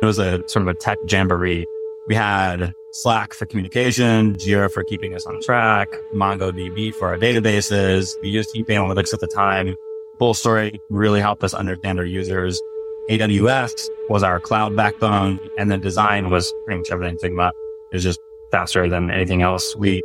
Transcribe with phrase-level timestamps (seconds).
[0.00, 1.66] It was a sort of a tech jamboree.
[2.06, 8.14] We had Slack for communication, Jira for keeping us on track, MongoDB for our databases.
[8.22, 9.76] We used Heap Analytics at the time.
[10.18, 12.60] Fullstory really helped us understand our users.
[13.10, 17.50] AWS was our cloud backbone, and then design was pretty much everything Figma.
[17.92, 18.20] It was just
[18.50, 19.76] faster than anything else.
[19.76, 20.02] We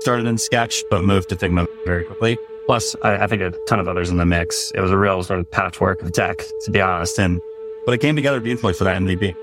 [0.00, 2.38] started in Sketch, but moved to Figma very quickly.
[2.66, 4.72] Plus, I, I think a ton of others in the mix.
[4.74, 7.18] It was a real sort of patchwork of tech, to be honest.
[7.18, 7.40] And
[7.86, 9.34] but it came together beautifully for that MVP.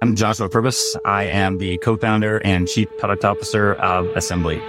[0.00, 0.96] I'm Joshua Purvis.
[1.04, 4.62] I am the co-founder and chief product officer of Assembly.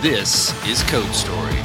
[0.00, 1.58] This is Code Story,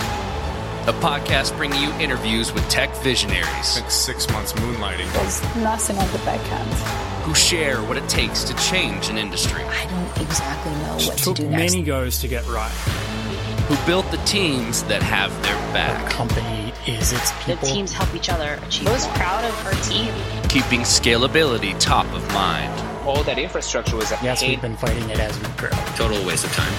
[0.87, 3.79] a podcast bringing you interviews with tech visionaries.
[3.79, 5.11] Like six months moonlighting.
[5.13, 6.73] There's nothing on the back end.
[7.23, 9.63] Who share what it takes to change an industry.
[9.63, 13.04] I don't exactly know what to do took many goes to get right.
[13.67, 16.05] Who built the teams that have their back.
[16.05, 17.55] The company is its people.
[17.55, 18.87] The teams help each other achieve.
[18.87, 20.13] I was proud of our team.
[20.49, 22.71] Keeping scalability top of mind.
[23.07, 24.11] All that infrastructure was.
[24.21, 25.71] Yes, we've been fighting it as we grow.
[25.95, 26.71] Total waste of time.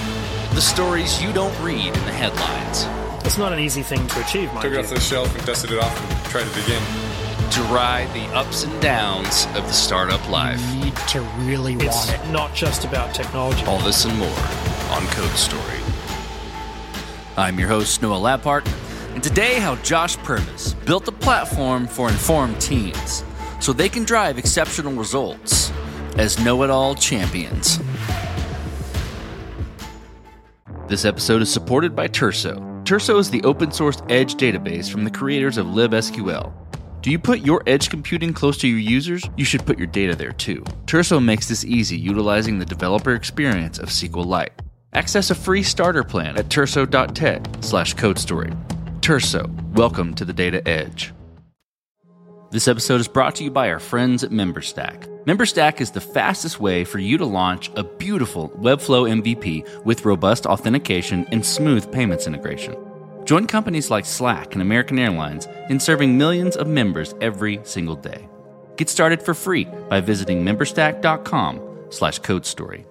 [0.55, 2.85] The stories you don't read in the headlines.
[3.25, 4.63] It's not an easy thing to achieve, Mike.
[4.63, 6.81] Took it off the shelf and dusted it off and tried it again.
[7.51, 10.61] To ride the ups and downs of the startup life.
[10.73, 12.31] You need to really it's want it.
[12.31, 13.65] not just about technology.
[13.65, 14.29] All this and more
[14.91, 15.86] on Code Story.
[17.37, 18.67] I'm your host, Noah Labhart,
[19.13, 23.23] and today how Josh Purvis built a platform for informed teens
[23.59, 25.71] so they can drive exceptional results
[26.17, 27.79] as know-it-all champions.
[30.87, 32.57] This episode is supported by Turso.
[32.83, 36.51] Turso is the open source edge database from the creators of libSQL.
[37.01, 39.23] Do you put your edge computing close to your users?
[39.37, 40.63] You should put your data there too.
[40.87, 44.66] Turso makes this easy utilizing the developer experience of SQLite.
[44.97, 48.51] Access a free starter plan at turso.tech slash codestory.
[48.99, 51.13] Turso, welcome to the data edge.
[52.49, 55.05] This episode is brought to you by our friends at MemberStack.
[55.25, 60.47] MemberStack is the fastest way for you to launch a beautiful Webflow MVP with robust
[60.47, 62.75] authentication and smooth payments integration.
[63.23, 68.27] Join companies like Slack and American Airlines in serving millions of members every single day.
[68.77, 72.85] Get started for free by visiting memberstack.com slash codestory.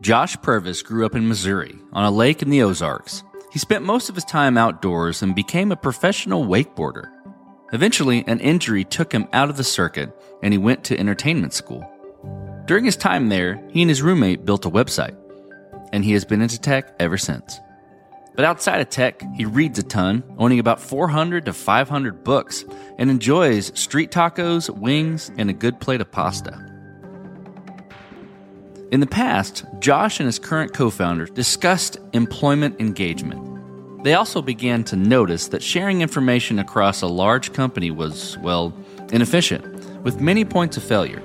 [0.00, 3.24] Josh Purvis grew up in Missouri on a lake in the Ozarks.
[3.52, 7.10] He spent most of his time outdoors and became a professional wakeboarder.
[7.72, 11.90] Eventually, an injury took him out of the circuit and he went to entertainment school.
[12.66, 15.16] During his time there, he and his roommate built a website,
[15.92, 17.58] and he has been into tech ever since.
[18.34, 22.64] But outside of tech, he reads a ton, owning about 400 to 500 books,
[22.98, 26.75] and enjoys street tacos, wings, and a good plate of pasta.
[28.92, 34.04] In the past, Josh and his current co founder discussed employment engagement.
[34.04, 38.72] They also began to notice that sharing information across a large company was, well,
[39.10, 39.64] inefficient,
[40.04, 41.20] with many points of failure.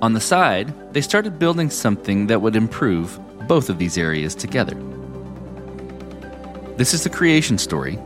[0.00, 4.74] On the side, they started building something that would improve both of these areas together.
[6.78, 7.98] This is the creation story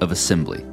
[0.00, 0.64] of Assembly.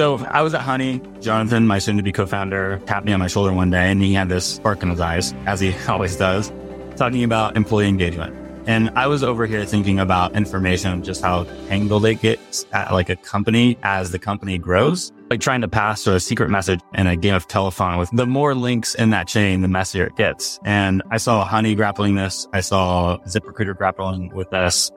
[0.00, 1.02] So I was at Honey.
[1.20, 4.00] Jonathan, my soon to be co founder, tapped me on my shoulder one day and
[4.00, 6.50] he had this spark in his eyes, as he always does,
[6.96, 8.34] talking about employee engagement.
[8.66, 13.10] And I was over here thinking about information, just how tangled it gets at like
[13.10, 17.14] a company as the company grows, like trying to pass a secret message in a
[17.14, 20.58] game of telephone with the more links in that chain, the messier it gets.
[20.64, 22.48] And I saw Honey grappling this.
[22.54, 24.90] I saw ZipRecruiter grappling with this.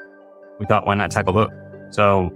[0.61, 1.51] We thought, why not tackle both?
[1.89, 2.31] So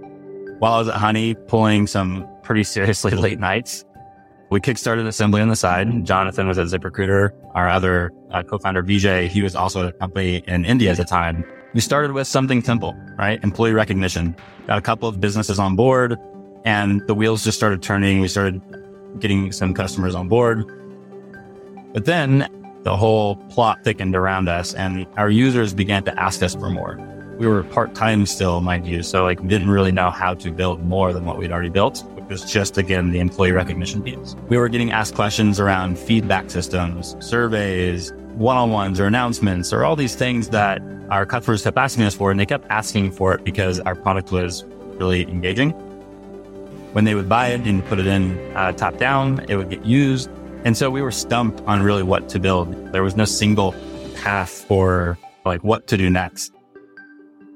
[0.58, 3.84] while I was at Honey pulling some pretty seriously late nights,
[4.50, 6.06] we kickstarted assembly on the side.
[6.06, 7.32] Jonathan was at ZipRecruiter.
[7.54, 11.04] Our other uh, co-founder, Vijay, he was also at a company in India at the
[11.04, 11.44] time.
[11.74, 13.38] We started with something simple, right?
[13.44, 14.34] Employee recognition.
[14.66, 16.16] Got a couple of businesses on board
[16.64, 18.20] and the wheels just started turning.
[18.20, 18.62] We started
[19.20, 20.64] getting some customers on board.
[21.92, 22.48] But then
[22.84, 26.98] the whole plot thickened around us and our users began to ask us for more.
[27.38, 29.02] We were part-time still, mind you.
[29.02, 32.50] So like didn't really know how to build more than what we'd already built was
[32.50, 34.36] just again the employee recognition piece.
[34.48, 40.14] We were getting asked questions around feedback systems, surveys, one-on-ones or announcements or all these
[40.14, 40.80] things that
[41.10, 44.30] our customers kept asking us for and they kept asking for it because our product
[44.30, 44.64] was
[44.98, 45.70] really engaging.
[46.92, 49.84] When they would buy it and put it in uh, top down, it would get
[49.84, 50.30] used.
[50.64, 52.92] And so we were stumped on really what to build.
[52.92, 53.74] There was no single
[54.16, 56.52] path for like what to do next.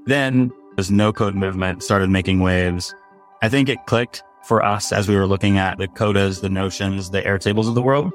[0.06, 2.94] Then this no code movement started making waves.
[3.42, 7.10] I think it clicked for us as we were looking at the codas, the notions,
[7.10, 8.12] the Airtables of the world.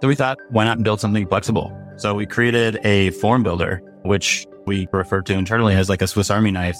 [0.00, 1.76] So we thought, why not build something flexible?
[1.96, 6.30] So we created a form builder, which we refer to internally as like a Swiss
[6.30, 6.76] Army knife.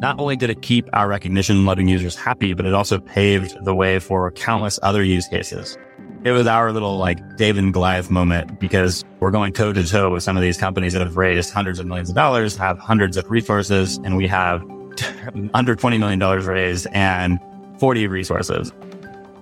[0.00, 3.74] Not only did it keep our recognition letting users happy, but it also paved the
[3.74, 5.78] way for countless other use cases.
[6.24, 10.10] It was our little like David and Goliath moment because we're going toe to toe
[10.10, 13.16] with some of these companies that have raised hundreds of millions of dollars, have hundreds
[13.16, 14.60] of resources, and we have
[15.54, 17.38] under $20 million raised and
[17.78, 18.72] 40 resources.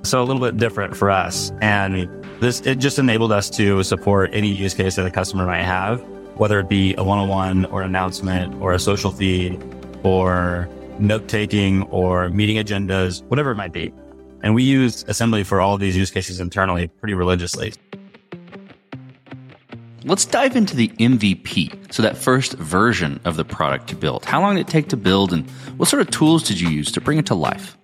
[0.03, 1.51] So a little bit different for us.
[1.61, 2.09] And
[2.41, 6.03] this, it just enabled us to support any use case that a customer might have,
[6.37, 9.63] whether it be a one-on-one or announcement or a social feed
[10.03, 10.69] or
[10.99, 13.93] note taking or meeting agendas, whatever it might be.
[14.43, 17.73] And we use assembly for all of these use cases internally pretty religiously.
[20.07, 21.91] Let's dive into the MVP.
[21.91, 24.27] So that first version of the product you built.
[24.27, 25.49] How long did it take to build and
[25.79, 27.79] what sort of tools did you use to bring it to life?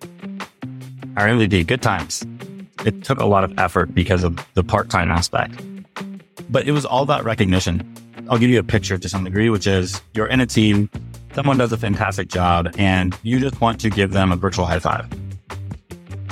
[1.16, 2.22] Our MVP, good times.
[2.84, 5.62] It took a lot of effort because of the part-time aspect,
[6.50, 7.90] but it was all about recognition.
[8.28, 10.90] I'll give you a picture to some degree, which is you're in a team,
[11.34, 14.78] someone does a fantastic job and you just want to give them a virtual high
[14.78, 15.08] five.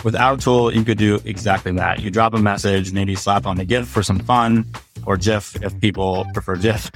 [0.05, 2.00] With our tool, you could do exactly that.
[2.00, 4.67] You drop a message, maybe slap on a GIF for some fun
[5.08, 6.90] or GIF if people prefer GIF.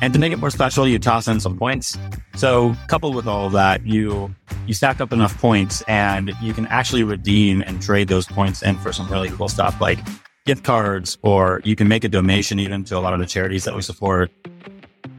[0.00, 1.98] And to make it more special, you toss in some points.
[2.34, 4.34] So coupled with all of that, you
[4.66, 8.76] you stack up enough points and you can actually redeem and trade those points in
[8.78, 9.98] for some really cool stuff like
[10.46, 13.64] gift cards, or you can make a donation even to a lot of the charities
[13.64, 14.30] that we support.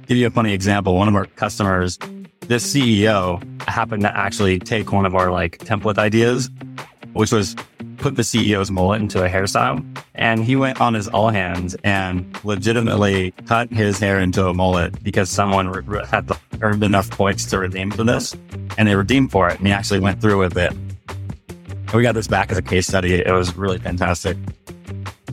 [0.07, 0.95] Give you a funny example.
[0.95, 1.99] One of our customers,
[2.47, 6.49] this CEO happened to actually take one of our like template ideas,
[7.13, 7.55] which was
[7.99, 9.85] put the CEO's mullet into a hairstyle.
[10.15, 15.03] And he went on his all hands and legitimately cut his hair into a mullet
[15.03, 16.29] because someone re- had
[16.61, 18.35] earned enough points to redeem for this.
[18.77, 19.57] And they redeemed for it.
[19.57, 20.71] And he actually went through with it.
[20.71, 23.15] And we got this back as a case study.
[23.15, 24.37] It was really fantastic.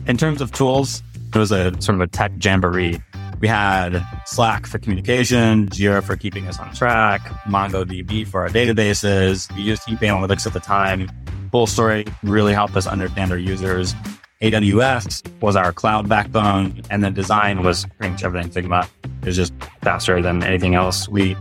[0.05, 1.03] In terms of tools,
[1.33, 2.99] it was a sort of a tech jamboree.
[3.39, 9.53] We had Slack for communication, Jira for keeping us on track, MongoDB for our databases.
[9.55, 11.11] We used Heap Analytics at the time.
[11.57, 13.95] Fullstory really helped us understand our users.
[14.43, 18.87] AWS was our cloud backbone, and the design was pretty much everything Figma.
[19.23, 21.09] It was just faster than anything else.
[21.09, 21.35] We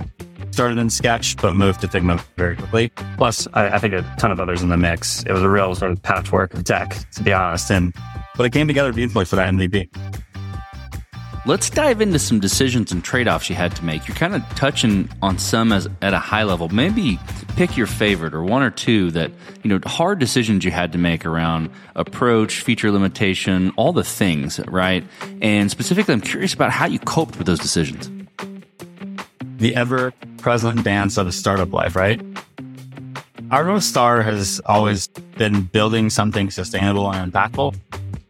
[0.52, 2.88] started in Sketch, but moved to Figma very quickly.
[3.18, 5.22] Plus, I, I think a ton of others in the mix.
[5.24, 7.70] It was a real sort of patchwork of tech, to be honest.
[7.70, 7.94] And
[8.36, 10.15] but it came together beautifully for that MVP.
[11.46, 14.08] Let's dive into some decisions and trade offs you had to make.
[14.08, 16.68] You're kind of touching on some as at a high level.
[16.70, 17.20] Maybe
[17.54, 19.30] pick your favorite or one or two that,
[19.62, 24.58] you know, hard decisions you had to make around approach, feature limitation, all the things,
[24.66, 25.04] right?
[25.40, 28.10] And specifically, I'm curious about how you coped with those decisions.
[29.58, 32.20] The ever present dance of a startup life, right?
[33.52, 37.76] Our North Star has always been building something sustainable and impactful.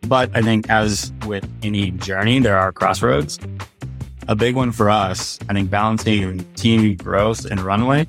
[0.07, 3.39] But I think as with any journey, there are crossroads.
[4.29, 8.07] A big one for us, I think balancing team growth and runway.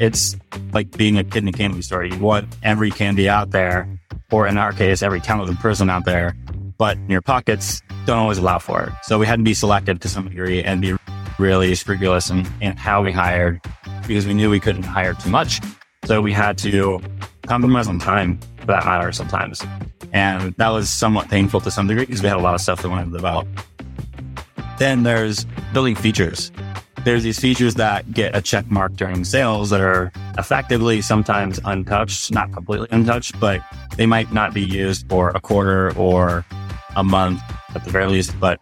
[0.00, 0.36] It's
[0.72, 2.04] like being a kid in a candy store.
[2.04, 3.88] You want every candy out there,
[4.30, 6.36] or in our case, every talented person out there,
[6.78, 8.92] but your pockets don't always allow for it.
[9.02, 10.96] So we had to be selective to some degree and be
[11.38, 13.60] really scrupulous in, in how we hired
[14.06, 15.60] because we knew we couldn't hire too much.
[16.04, 17.00] So we had to
[17.46, 19.64] compromise on time for that matter sometimes.
[20.12, 22.82] And that was somewhat painful to some degree because we had a lot of stuff
[22.82, 23.48] that wanted to develop.
[24.78, 26.52] Then there's building features.
[27.04, 32.30] There's these features that get a check mark during sales that are effectively sometimes untouched,
[32.30, 33.60] not completely untouched, but
[33.96, 36.44] they might not be used for a quarter or
[36.94, 37.40] a month
[37.74, 38.38] at the very least.
[38.38, 38.60] But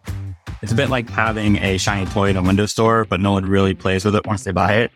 [0.61, 3.45] it's a bit like having a shiny toy in a Windows store, but no one
[3.45, 4.91] really plays with it once they buy it.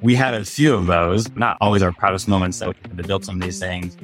[0.00, 3.04] We had a few of those, not always our proudest moments that we had to
[3.04, 3.96] build some of these things,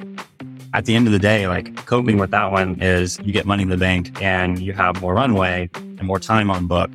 [0.73, 3.63] at the end of the day, like coping with that one is you get money
[3.63, 6.89] in the bank and you have more runway and more time on book.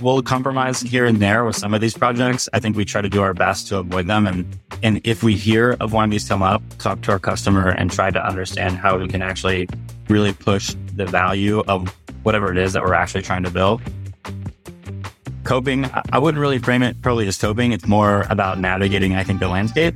[0.00, 2.48] We'll compromise here and there with some of these projects.
[2.52, 4.26] I think we try to do our best to avoid them.
[4.26, 7.68] And, and if we hear of one of these come up, talk to our customer
[7.68, 9.68] and try to understand how we can actually
[10.08, 11.88] really push the value of
[12.24, 13.80] whatever it is that we're actually trying to build.
[15.44, 17.72] Coping, I wouldn't really frame it probably as coping.
[17.72, 19.94] It's more about navigating, I think, the landscape.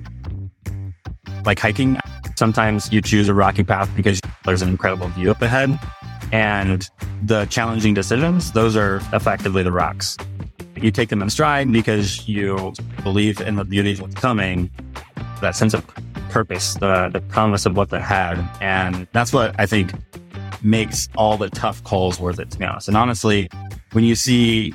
[1.44, 1.98] Like hiking,
[2.36, 5.78] Sometimes you choose a rocky path because there's an incredible view up ahead.
[6.32, 6.88] And
[7.22, 10.16] the challenging decisions, those are effectively the rocks.
[10.76, 14.70] You take them in stride because you believe in the beauty of what's coming,
[15.40, 15.86] that sense of
[16.28, 18.46] purpose, the, the promise of what's ahead.
[18.60, 19.92] And that's what I think
[20.62, 22.88] makes all the tough calls worth it, to be honest.
[22.88, 23.48] And honestly,
[23.92, 24.74] when you see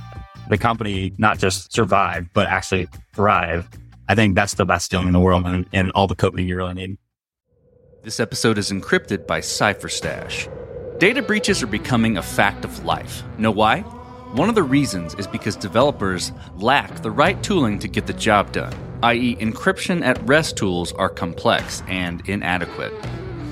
[0.49, 3.69] the company not just survive, but actually thrive,
[4.09, 6.55] I think that's the best feeling in the world and, and all the coping you
[6.55, 6.97] really need.
[8.03, 10.49] This episode is encrypted by CipherStash.
[10.97, 13.21] Data breaches are becoming a fact of life.
[13.37, 13.81] Know why?
[14.31, 18.53] One of the reasons is because developers lack the right tooling to get the job
[18.53, 22.91] done, i.e., encryption at rest tools are complex and inadequate.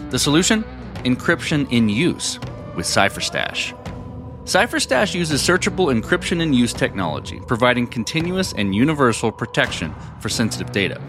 [0.10, 0.64] The solution?
[1.06, 2.40] Encryption in use
[2.76, 3.76] with CipherStash.
[4.46, 11.00] CipherStash uses searchable encryption in use technology, providing continuous and universal protection for sensitive data.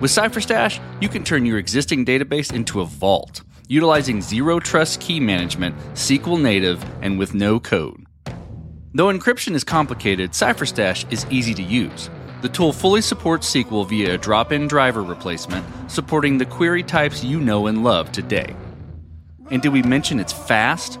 [0.00, 5.20] With CipherStash, you can turn your existing database into a vault, utilizing zero trust key
[5.20, 8.06] management, SQL native, and with no code.
[8.94, 12.08] Though encryption is complicated, CipherStash is easy to use.
[12.40, 17.22] The tool fully supports SQL via a drop in driver replacement, supporting the query types
[17.22, 18.56] you know and love today.
[19.50, 20.98] And did we mention it's fast?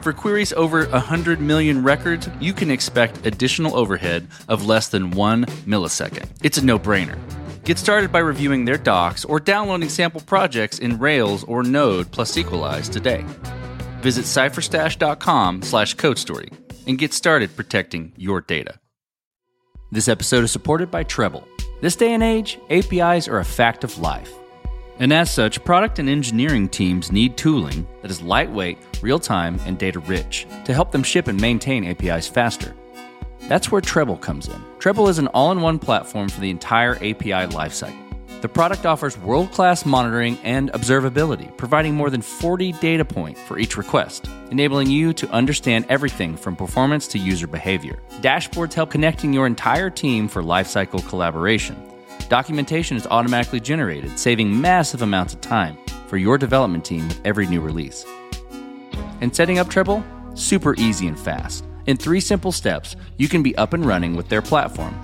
[0.00, 5.44] For queries over 100 million records, you can expect additional overhead of less than one
[5.64, 6.28] millisecond.
[6.42, 7.16] It's a no brainer.
[7.64, 12.34] Get started by reviewing their docs or downloading sample projects in Rails or Node plus
[12.34, 13.24] Sequelize today.
[14.00, 16.52] Visit cipherstash.com slash codestory
[16.88, 18.80] and get started protecting your data.
[19.92, 21.44] This episode is supported by Treblle.
[21.80, 24.32] This day and age, APIs are a fact of life.
[24.98, 29.78] And as such, product and engineering teams need tooling that is lightweight, real time, and
[29.78, 32.74] data rich to help them ship and maintain APIs faster.
[33.52, 34.58] That's where Treblle comes in.
[34.78, 38.40] Treblle is an all in one platform for the entire API lifecycle.
[38.40, 43.58] The product offers world class monitoring and observability, providing more than 40 data points for
[43.58, 48.00] each request, enabling you to understand everything from performance to user behavior.
[48.22, 51.76] Dashboards help connecting your entire team for lifecycle collaboration.
[52.30, 57.46] Documentation is automatically generated, saving massive amounts of time for your development team with every
[57.46, 58.06] new release.
[59.20, 60.02] And setting up Treblle?
[60.38, 61.66] Super easy and fast.
[61.86, 64.94] In three simple steps, you can be up and running with their platform.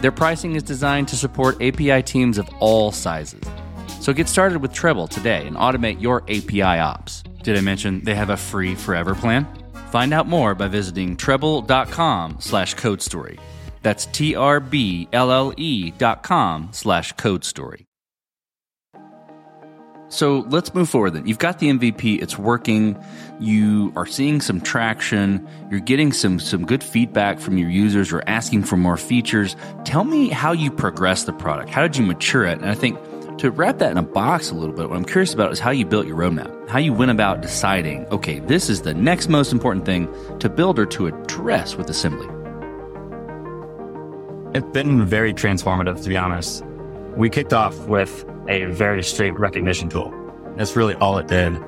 [0.00, 3.42] Their pricing is designed to support API teams of all sizes.
[4.00, 7.22] So get started with Treblle today and automate your API ops.
[7.42, 9.46] Did I mention they have a free forever plan?
[9.90, 13.38] Find out more by visiting treblle.com slash code story.
[13.82, 17.86] That's T-R-B-L-L-E dot com slash code story.
[20.08, 21.26] So let's move forward then.
[21.26, 22.96] You've got the MVP, it's working,
[23.40, 28.22] you are seeing some traction, you're getting some some good feedback from your users, you're
[28.28, 29.56] asking for more features.
[29.84, 31.70] Tell me how you progress the product.
[31.70, 32.60] How did you mature it?
[32.60, 32.98] And I think
[33.38, 35.70] to wrap that in a box a little bit, what I'm curious about is how
[35.70, 39.52] you built your roadmap, how you went about deciding, okay, this is the next most
[39.52, 40.08] important thing
[40.38, 42.28] to build or to address with assembly.
[44.54, 46.64] It's been very transformative, to be honest.
[47.16, 50.12] We kicked off with a very straight recognition tool.
[50.56, 51.58] That's really all it did.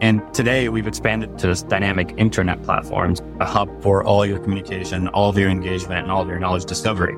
[0.00, 5.08] And today we've expanded to this dynamic intranet platforms, a hub for all your communication,
[5.08, 7.14] all of your engagement, and all of your knowledge discovery.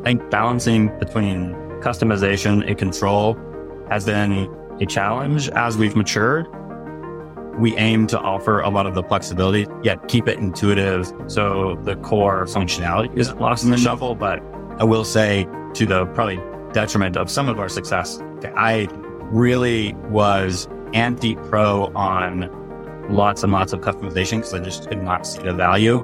[0.00, 3.38] I think balancing between customization and control
[3.88, 4.48] has been
[4.80, 6.48] a challenge as we've matured.
[7.56, 11.94] We aim to offer a lot of the flexibility, yet keep it intuitive so the
[11.96, 14.16] core functionality isn't lost in the shuffle.
[14.16, 14.42] But
[14.80, 16.40] I will say, to the probably
[16.74, 18.20] detriment of some of our success,
[18.56, 18.88] I
[19.30, 22.50] really was anti pro on
[23.08, 26.02] lots and lots of customization because I just could not see the value.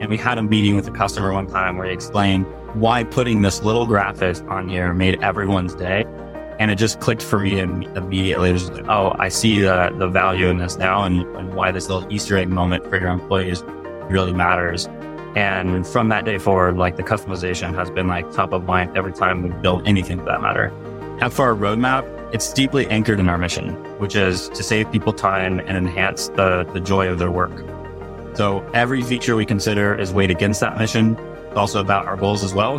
[0.00, 3.42] And we had a meeting with the customer one time where he explained why putting
[3.42, 6.04] this little graphic on here made everyone's day.
[6.58, 8.50] And it just clicked for me immediately.
[8.50, 11.72] It was like, oh, I see the, the value in this now and, and why
[11.72, 13.62] this little Easter egg moment for your employees
[14.08, 14.88] really matters.
[15.34, 19.12] And from that day forward, like the customization has been like top of mind every
[19.12, 20.66] time we build anything for that matter.
[21.20, 25.12] And for our roadmap, it's deeply anchored in our mission, which is to save people
[25.12, 27.52] time and enhance the, the joy of their work.
[28.34, 31.16] So every feature we consider is weighed against that mission.
[31.48, 32.78] It's also about our goals as well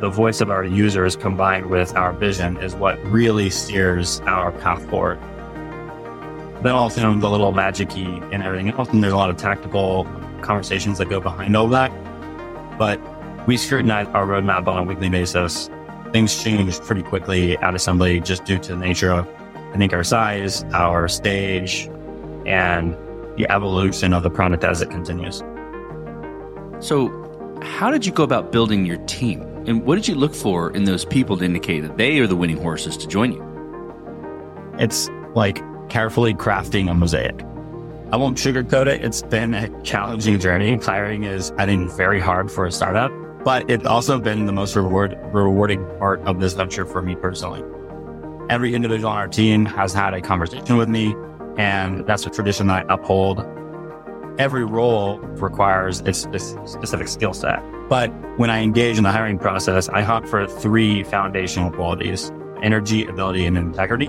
[0.00, 4.86] the voice of our users combined with our vision is what really steers our path
[4.90, 5.18] forward.
[6.62, 8.90] Then also the little magic and everything else.
[8.90, 10.04] And there's a lot of tactical
[10.46, 11.90] conversations that go behind all that.
[12.78, 13.00] But
[13.46, 15.68] we scrutinize our roadmap on a weekly basis.
[16.12, 19.28] Things change pretty quickly at assembly just due to the nature of,
[19.74, 21.88] I think, our size, our stage,
[22.46, 22.96] and
[23.36, 25.42] the evolution of the product as it continues.
[26.78, 27.10] So,
[27.62, 29.42] how did you go about building your team?
[29.66, 32.36] And what did you look for in those people to indicate that they are the
[32.36, 33.42] winning horses to join you?
[34.78, 37.44] It's like carefully crafting a mosaic.
[38.12, 39.04] I won't sugarcoat it.
[39.04, 40.76] It's been a challenging journey.
[40.76, 43.10] Hiring is, I think, very hard for a startup,
[43.42, 47.64] but it's also been the most reward, rewarding part of this venture for me personally.
[48.48, 51.16] Every individual on our team has had a conversation with me,
[51.58, 53.44] and that's a tradition that I uphold.
[54.38, 57.60] Every role requires its specific skill set.
[57.88, 62.30] But when I engage in the hiring process, I hunt for three foundational qualities
[62.62, 64.06] energy, ability, and integrity.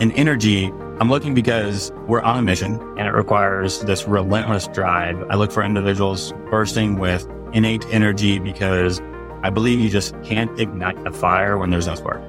[0.00, 5.22] And energy I'm looking because we're on a mission and it requires this relentless drive.
[5.28, 9.02] I look for individuals bursting with innate energy because
[9.42, 12.22] I believe you just can't ignite a fire when there's no spark.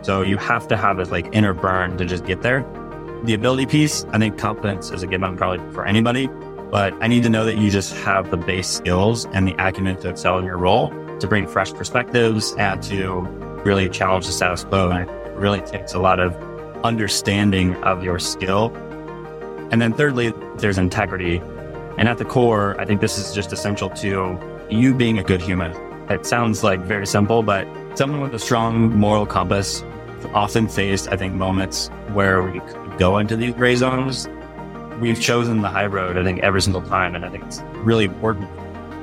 [0.00, 2.62] So you have to have this like inner burn to just get there.
[3.24, 6.26] The ability piece, I think competence is a given probably for anybody,
[6.70, 10.00] but I need to know that you just have the base skills and the acumen
[10.00, 10.88] to excel in your role,
[11.18, 13.20] to bring fresh perspectives and to
[13.66, 14.88] really challenge the status quo.
[14.88, 16.34] And it really takes a lot of
[16.84, 18.72] understanding of your skill.
[19.72, 21.38] And then thirdly, there's integrity.
[21.96, 24.38] And at the core, I think this is just essential to
[24.70, 25.72] you being a good human.
[26.10, 29.82] It sounds like very simple, but someone with a strong moral compass
[30.34, 32.60] often faced, I think, moments where we
[32.98, 34.28] go into these gray zones.
[35.00, 37.14] We've chosen the high road, I think, every single time.
[37.14, 38.48] And I think it's really important.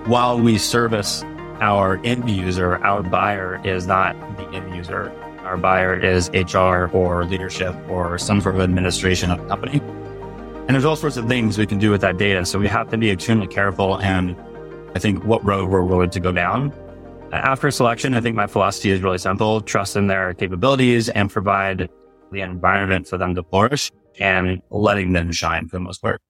[0.08, 1.24] While we service
[1.60, 5.12] our end user, our buyer is not the end user
[5.44, 9.80] our buyer is HR or leadership or some sort of administration of the company.
[9.80, 12.46] And there's all sorts of things we can do with that data.
[12.46, 14.36] So we have to be extremely careful and
[14.96, 16.74] I think what road we're willing to go down.
[17.32, 19.62] After selection, I think my philosophy is really simple.
[19.62, 21.90] Trust in their capabilities and provide
[22.32, 26.22] the environment for them to flourish and letting them shine for the most part.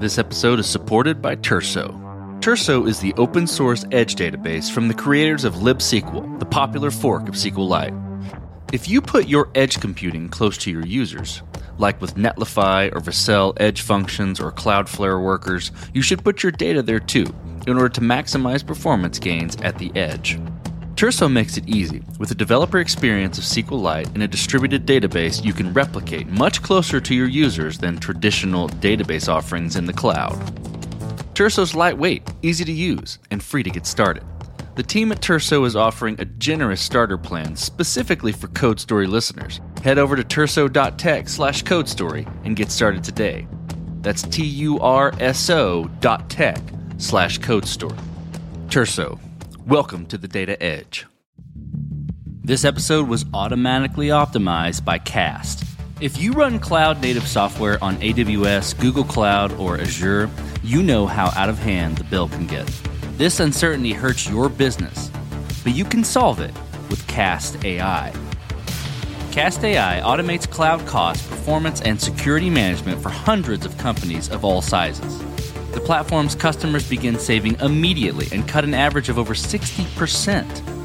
[0.00, 2.07] This episode is supported by Turso.
[2.40, 7.28] Turso is the open source edge database from the creators of libSQL, the popular fork
[7.28, 7.92] of SQLite.
[8.72, 11.42] If you put your edge computing close to your users,
[11.78, 16.80] like with Netlify or Vercel edge functions or Cloudflare workers, you should put your data
[16.80, 17.26] there too,
[17.66, 20.38] in order to maximize performance gains at the edge.
[20.94, 22.02] Turso makes it easy.
[22.20, 27.00] With a developer experience of SQLite in a distributed database you can replicate much closer
[27.00, 30.67] to your users than traditional database offerings in the cloud.
[31.38, 34.24] Turso's lightweight, easy to use, and free to get started.
[34.74, 39.60] The team at Turso is offering a generous starter plan specifically for Code Story listeners.
[39.84, 43.46] Head over to turso.tech slash codestory and get started today.
[44.00, 46.60] That's T-U-R-S-O dot tech
[46.96, 48.00] slash codestory.
[48.66, 49.20] Turso,
[49.64, 51.06] welcome to the Data Edge.
[52.42, 55.67] This episode was automatically optimized by Cast.
[56.00, 60.30] If you run cloud native software on AWS, Google Cloud, or Azure,
[60.62, 62.66] you know how out of hand the bill can get.
[63.16, 65.10] This uncertainty hurts your business,
[65.64, 66.54] but you can solve it
[66.88, 68.12] with Cast AI.
[69.32, 74.62] Cast AI automates cloud cost, performance, and security management for hundreds of companies of all
[74.62, 75.18] sizes.
[75.72, 80.77] The platform's customers begin saving immediately and cut an average of over 60%.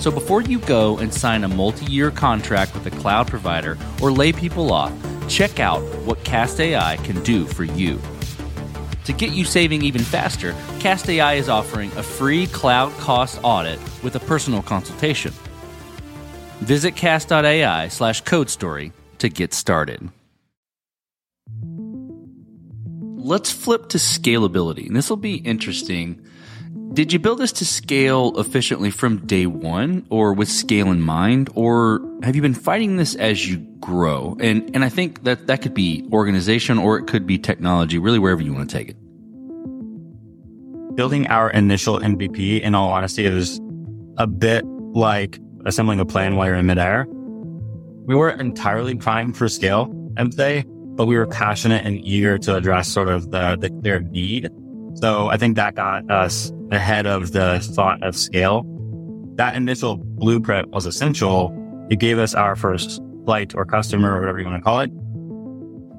[0.00, 4.10] So before you go and sign a multi year contract with a cloud provider or
[4.10, 4.92] lay people off,
[5.28, 8.00] check out what Cast AI can do for you.
[9.04, 13.78] To get you saving even faster, Cast AI is offering a free cloud cost audit
[14.02, 15.32] with a personal consultation.
[16.60, 20.08] Visit cast.ai slash code story to get started.
[23.16, 24.86] Let's flip to scalability.
[24.86, 26.24] And this will be interesting
[26.92, 31.48] did you build this to scale efficiently from day one or with scale in mind?
[31.54, 34.36] Or have you been fighting this as you grow?
[34.40, 38.18] And, and I think that that could be organization or it could be technology, really
[38.18, 38.96] wherever you want to take it.
[40.96, 43.60] Building our initial MVP, in all honesty, is
[44.18, 47.06] a bit like assembling a plane while you're in midair.
[47.08, 52.56] We weren't entirely primed for scale, I'd say, but we were passionate and eager to
[52.56, 54.50] address sort of the, the their need
[55.00, 58.64] so I think that got us ahead of the thought of scale.
[59.36, 61.56] That initial blueprint was essential.
[61.90, 64.90] It gave us our first flight or customer or whatever you want to call it.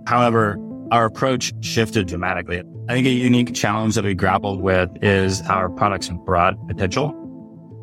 [0.08, 0.58] However,
[0.92, 2.62] our approach shifted dramatically.
[2.90, 7.16] I think a unique challenge that we grappled with is our product's broad potential.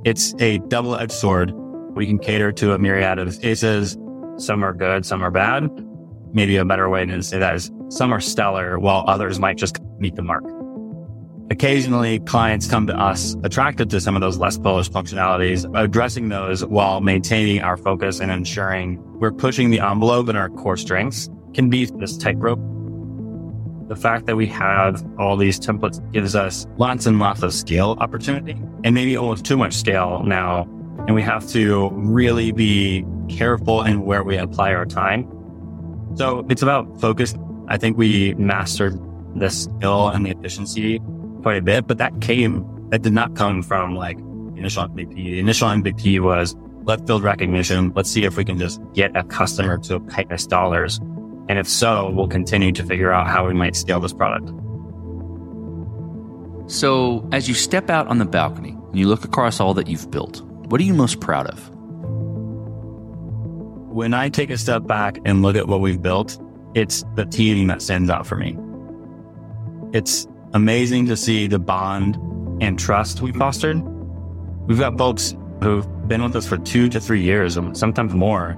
[0.04, 1.52] It's a double edged sword.
[1.94, 3.96] We can cater to a myriad of cases.
[4.36, 5.68] Some are good, some are bad.
[6.32, 9.80] Maybe a better way to say that is some are stellar while others might just
[9.98, 10.44] meet the mark.
[11.50, 16.62] Occasionally, clients come to us attracted to some of those less polished functionalities, addressing those
[16.62, 21.70] while maintaining our focus and ensuring we're pushing the envelope and our core strengths can
[21.70, 22.60] be this tightrope.
[23.88, 27.96] The fact that we have all these templates gives us lots and lots of scale
[27.98, 30.64] opportunity and maybe almost too much scale now.
[31.06, 35.26] And we have to really be careful in where we apply our time.
[36.16, 37.34] So it's about focus.
[37.68, 39.00] I think we mastered
[39.34, 41.00] the skill and the efficiency
[41.42, 44.18] quite a bit, but that came, that did not come from like
[44.56, 45.14] initial MVP.
[45.14, 47.92] The initial MVP was let's build recognition.
[47.94, 50.98] Let's see if we can just get a customer to pay us dollars.
[51.48, 54.50] And if so, we'll continue to figure out how we might scale this product.
[56.70, 60.10] So, as you step out on the balcony and you look across all that you've
[60.10, 61.70] built, what are you most proud of?
[63.90, 66.38] When I take a step back and look at what we've built,
[66.74, 68.58] it's the team that stands out for me.
[69.94, 72.16] It's amazing to see the bond
[72.60, 73.80] and trust we fostered.
[74.66, 78.52] We've got folks who've been with us for two to three years, and sometimes more,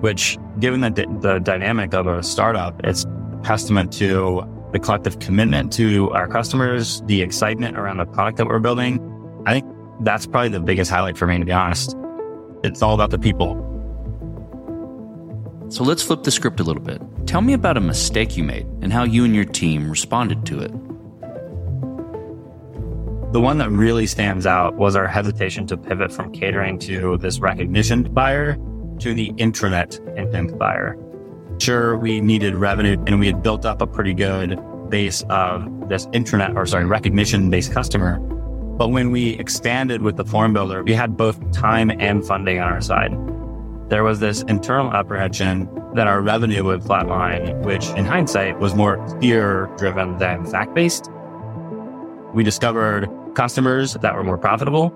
[0.00, 3.06] which, given the, the dynamic of a startup, it's
[3.42, 8.60] testament to the collective commitment to our customers, the excitement around the product that we're
[8.60, 9.00] building.
[9.46, 9.66] I think
[10.00, 11.96] that's probably the biggest highlight for me, to be honest.
[12.62, 13.66] It's all about the people.
[15.68, 17.00] So let's flip the script a little bit.
[17.26, 20.60] Tell me about a mistake you made and how you and your team responded to
[20.60, 20.72] it.
[23.32, 27.38] The one that really stands out was our hesitation to pivot from catering to this
[27.38, 28.56] recognition buyer
[28.98, 30.96] to the intranet intent buyer.
[31.58, 36.06] Sure, we needed revenue and we had built up a pretty good base of this
[36.06, 38.18] intranet or sorry, recognition based customer.
[38.18, 42.72] But when we expanded with the form builder, we had both time and funding on
[42.72, 43.12] our side
[43.90, 49.04] there was this internal apprehension that our revenue would flatline, which in hindsight was more
[49.20, 51.10] fear driven than fact based.
[52.32, 54.94] We discovered customers that were more profitable,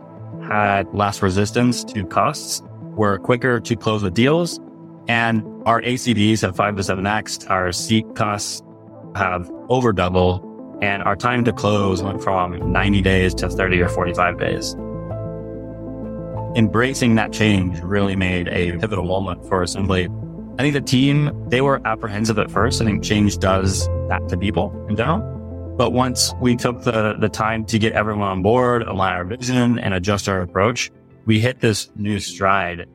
[0.49, 2.62] had less resistance to costs,
[2.97, 4.61] were quicker to close with deals,
[5.09, 8.62] and our ACVs have five to seven X, our seat costs
[9.16, 13.88] have over double, and our time to close went from 90 days to 30 or
[13.88, 14.77] 45 days
[16.55, 20.09] embracing that change really made a pivotal moment for Assembly.
[20.59, 22.81] I think the team, they were apprehensive at first.
[22.81, 25.34] I think change does that to people in general.
[25.76, 29.78] But once we took the, the time to get everyone on board, align our vision
[29.78, 30.92] and adjust our approach,
[31.26, 32.87] we hit this new stride.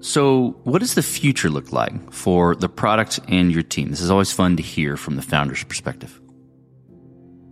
[0.00, 3.90] So, what does the future look like for the product and your team?
[3.90, 6.20] This is always fun to hear from the founder's perspective.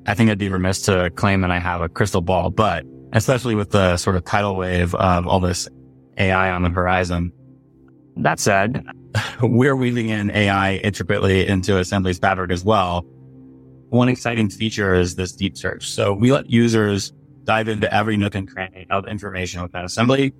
[0.07, 3.55] I think I'd be remiss to claim that I have a crystal ball, but especially
[3.55, 5.69] with the sort of tidal wave of all this
[6.19, 7.33] AI on the horizon.
[8.17, 8.85] That said,
[9.43, 13.05] we're weaving in AI intricately into Assembly's fabric as well.
[13.97, 15.89] One exciting feature is this deep search.
[15.89, 20.35] So we let users dive into every nook and cranny of information within Assembly.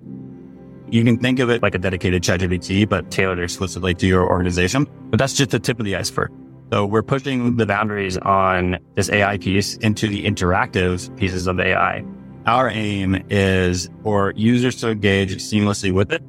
[0.91, 4.85] You can think of it like a dedicated ChatGPT, but tailored explicitly to your organization.
[5.09, 6.31] But that's just the tip of the iceberg.
[6.71, 12.05] So we're pushing the boundaries on this AI piece into the interactive pieces of AI.
[12.45, 16.21] Our aim is for users to engage seamlessly with it.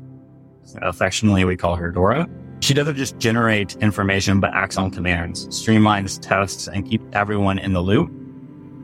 [0.81, 2.27] Affectionately, we call her Dora.
[2.68, 7.72] She doesn't just generate information, but acts on commands, streamlines tests, and keep everyone in
[7.72, 8.11] the loop.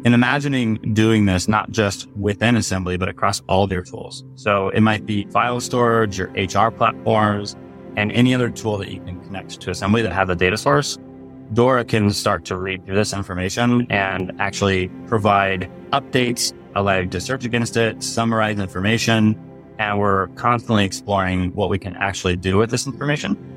[0.06, 4.24] And imagining doing this not just within Assembly, but across all their tools.
[4.36, 7.56] So it might be file storage, your HR platforms,
[7.94, 10.98] and any other tool that you can connect to Assembly that have the data source.
[11.52, 17.20] Dora can start to read through this information and actually provide updates allow you to
[17.20, 19.38] search against it, summarize information,
[19.78, 23.53] and we're constantly exploring what we can actually do with this information.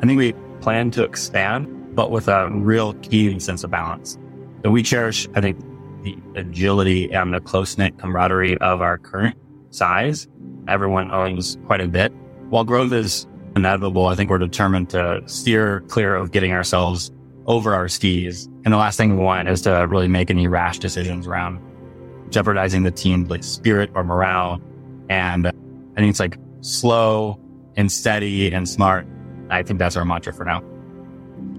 [0.00, 4.18] I think we plan to expand, but with a real key sense of balance.
[4.64, 5.58] We cherish, I think,
[6.02, 9.36] the agility and the close knit camaraderie of our current
[9.70, 10.28] size.
[10.68, 12.12] Everyone owns quite a bit.
[12.50, 17.10] While growth is inevitable, I think we're determined to steer clear of getting ourselves
[17.46, 18.46] over our skis.
[18.64, 21.60] And the last thing we want is to really make any rash decisions around
[22.30, 24.60] jeopardizing the team like spirit or morale.
[25.08, 25.52] And I
[25.96, 27.40] think it's like slow
[27.76, 29.06] and steady and smart.
[29.50, 30.62] I think that's our mantra for now.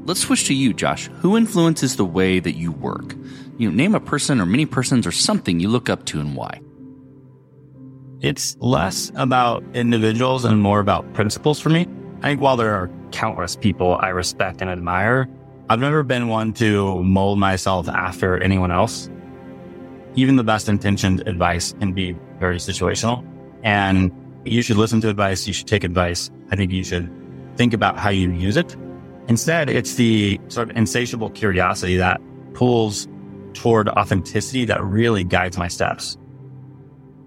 [0.06, 1.08] Let's switch to you, Josh.
[1.22, 3.16] Who influences the way that you work?
[3.58, 6.36] You know, name a person or many persons or something you look up to and
[6.36, 6.62] why.
[8.22, 11.88] It's less about individuals and more about principles for me.
[12.22, 15.30] I think while there are countless people I respect and admire,
[15.70, 19.10] I've never been one to mold myself after anyone else
[20.16, 23.26] even the best intentioned advice can be very situational.
[23.64, 24.12] And
[24.46, 25.48] you should listen to advice.
[25.48, 26.32] You should take advice.
[26.52, 27.10] I think you should
[27.60, 28.78] think about how you use it.
[29.28, 32.22] Instead, it's the sort of insatiable curiosity that
[32.54, 33.06] pulls
[33.54, 36.18] toward authenticity that really guides my steps.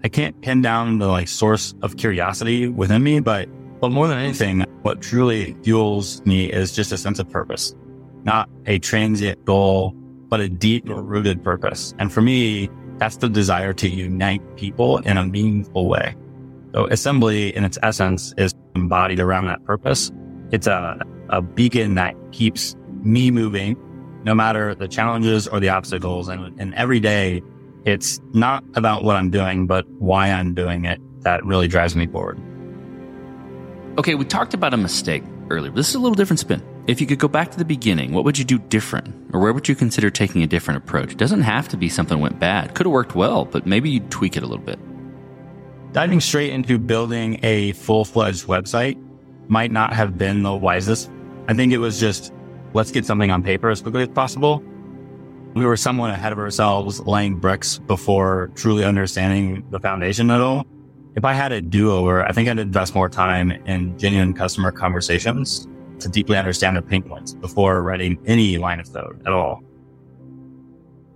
[0.03, 3.47] I can't pin down the like source of curiosity within me, but,
[3.79, 7.75] but more than anything, what truly fuels me is just a sense of purpose,
[8.23, 9.95] not a transient goal
[10.29, 11.93] but a deep rooted purpose.
[11.99, 12.67] And for me,
[12.97, 16.15] that's the desire to unite people in a meaningful way.
[16.73, 20.11] So assembly in its essence is embodied around that purpose.
[20.53, 23.75] It's a, a beacon that keeps me moving
[24.23, 26.27] no matter the challenges or the obstacles.
[26.27, 27.41] And, and every day
[27.85, 32.05] it's not about what I'm doing, but why I'm doing it that really drives me
[32.05, 32.39] forward.
[33.97, 34.13] Okay.
[34.13, 35.71] We talked about a mistake earlier.
[35.71, 36.63] This is a little different spin.
[36.85, 39.33] If you could go back to the beginning, what would you do different?
[39.33, 41.13] Or where would you consider taking a different approach?
[41.13, 42.75] It doesn't have to be something went bad.
[42.75, 44.77] Could have worked well, but maybe you'd tweak it a little bit.
[45.93, 49.02] Diving straight into building a full fledged website
[49.47, 51.09] might not have been the wisest
[51.47, 52.33] I think it was just
[52.73, 54.63] let's get something on paper as quickly as possible.
[55.55, 60.65] We were somewhat ahead of ourselves laying bricks before truly understanding the foundation at all.
[61.15, 64.71] If I had a do over, I think I'd invest more time in genuine customer
[64.71, 65.67] conversations
[65.99, 69.61] to deeply understand their pain points before writing any line of code at all.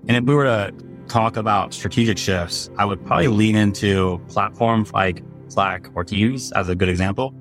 [0.07, 0.73] And if we were to
[1.07, 6.69] talk about strategic shifts, I would probably lean into platforms like Slack or Teams as
[6.69, 7.33] a good example.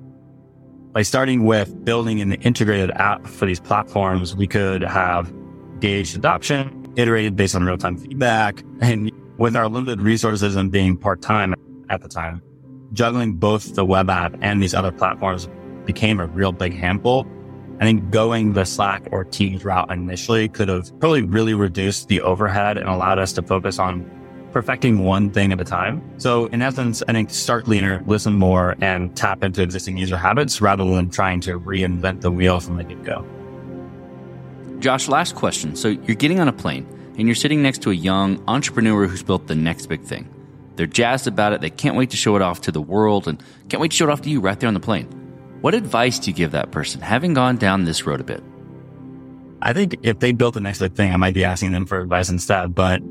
[0.93, 5.31] By starting with building an integrated app for these platforms, we could have
[5.79, 10.97] gauged adoption, iterated based on real time feedback, and with our limited resources and being
[10.97, 11.53] part time
[11.89, 12.41] at the time,
[12.93, 15.47] juggling both the web app and these other platforms
[15.85, 17.27] became a real big handful.
[17.79, 22.21] I think going the Slack or Teams route initially could have probably really reduced the
[22.21, 24.09] overhead and allowed us to focus on
[24.57, 26.01] perfecting one thing at a time.
[26.17, 30.61] So in essence, I think start leaner, listen more, and tap into existing user habits
[30.61, 33.23] rather than trying to reinvent the wheel from the get go.
[34.79, 35.75] Josh, last question.
[35.75, 36.87] So you're getting on a plane
[37.19, 40.27] and you're sitting next to a young entrepreneur who's built the next big thing.
[40.75, 41.61] They're jazzed about it.
[41.61, 43.39] They can't wait to show it off to the world and
[43.69, 45.05] can't wait to show it off to you right there on the plane.
[45.61, 48.43] What advice do you give that person having gone down this road a bit?
[49.61, 52.01] I think if they built the next big thing, I might be asking them for
[52.01, 52.73] advice instead.
[52.73, 53.03] But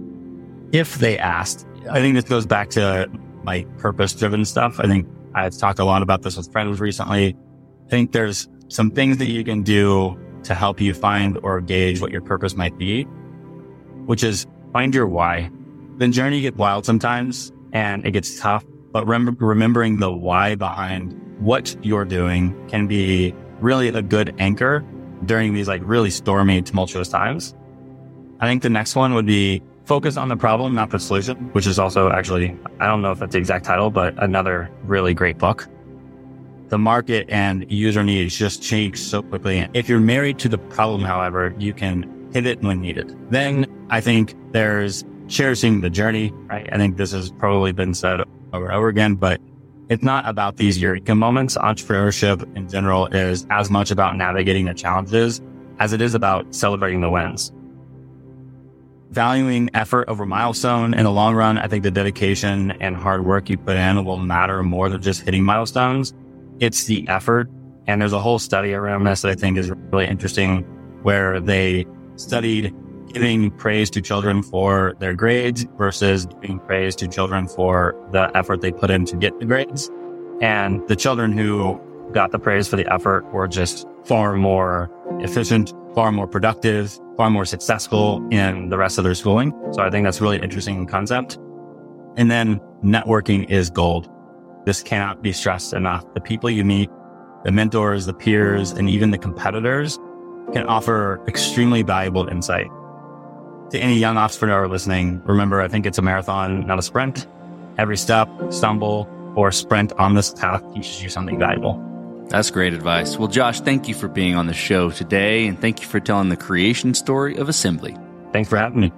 [0.72, 3.08] if they asked, I think this goes back to
[3.44, 4.80] my purpose driven stuff.
[4.80, 7.36] I think I've talked a lot about this with friends recently.
[7.86, 12.00] I think there's some things that you can do to help you find or gauge
[12.00, 13.04] what your purpose might be,
[14.06, 15.50] which is find your why.
[15.98, 21.12] The journey gets wild sometimes and it gets tough, but rem- remembering the why behind
[21.38, 24.84] what you're doing can be really a good anchor
[25.24, 27.54] during these like really stormy, tumultuous times.
[28.40, 31.66] I think the next one would be focus on the problem, not the solution, which
[31.66, 35.38] is also actually, I don't know if that's the exact title, but another really great
[35.38, 35.66] book.
[36.68, 39.66] The market and user needs just change so quickly.
[39.72, 43.16] If you're married to the problem, however, you can pivot when needed.
[43.30, 46.68] Then I think there's cherishing the journey, right?
[46.72, 48.20] I think this has probably been said
[48.52, 49.40] over and over again, but
[49.88, 51.56] it's not about these eureka moments.
[51.56, 55.40] Entrepreneurship in general is as much about navigating the challenges
[55.78, 57.52] as it is about celebrating the wins
[59.10, 63.48] valuing effort over milestone in the long run, I think the dedication and hard work
[63.48, 66.12] you put in will matter more than just hitting milestones.
[66.60, 67.48] It's the effort.
[67.86, 70.62] And there's a whole study around this that I think is really interesting
[71.02, 72.74] where they studied
[73.12, 78.60] giving praise to children for their grades versus giving praise to children for the effort
[78.60, 79.90] they put in to get the grades.
[80.42, 81.80] And the children who
[82.12, 84.90] got the praise for the effort were just far more
[85.20, 89.52] efficient, far more productive, far more successful in the rest of their schooling.
[89.72, 91.38] So I think that's really interesting concept.
[92.16, 94.10] And then networking is gold.
[94.64, 96.04] This cannot be stressed enough.
[96.14, 96.90] The people you meet,
[97.44, 99.98] the mentors, the peers, and even the competitors
[100.52, 102.66] can offer extremely valuable insight.
[103.70, 107.26] To any young entrepreneur listening, remember, I think it's a marathon, not a sprint.
[107.78, 111.85] Every step, stumble, or sprint on this path teaches you something valuable.
[112.28, 113.16] That's great advice.
[113.16, 116.28] Well, Josh, thank you for being on the show today, and thank you for telling
[116.28, 117.96] the creation story of Assembly.
[118.32, 118.92] Thanks for having me.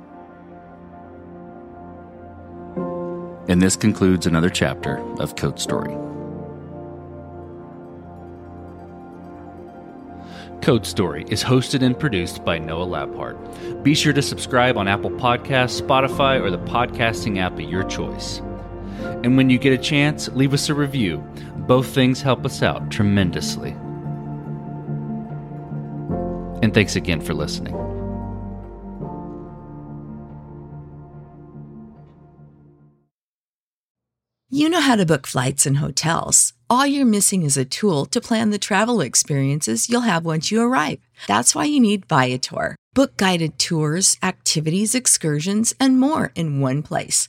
[3.48, 5.94] And this concludes another chapter of Code Story.
[10.60, 13.82] Code Story is hosted and produced by Noah Labhart.
[13.82, 18.42] Be sure to subscribe on Apple Podcasts, Spotify, or the podcasting app of your choice.
[19.22, 21.24] And when you get a chance, leave us a review.
[21.68, 23.72] Both things help us out tremendously.
[26.62, 27.74] And thanks again for listening.
[34.48, 36.54] You know how to book flights and hotels.
[36.70, 40.62] All you're missing is a tool to plan the travel experiences you'll have once you
[40.62, 41.00] arrive.
[41.26, 42.76] That's why you need Viator.
[42.94, 47.28] Book guided tours, activities, excursions, and more in one place